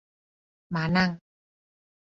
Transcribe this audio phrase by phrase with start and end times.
[0.73, 1.09] ม้านั่ง